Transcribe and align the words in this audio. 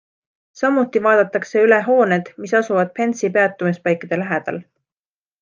Samuti 0.59 1.01
vaadatakse 1.07 1.61
üle 1.65 1.79
hooned, 1.89 2.31
mis 2.47 2.55
asuvad 2.61 2.91
Pence'i 3.01 3.31
peatumispaikade 3.37 4.21
lähedal. 4.25 4.61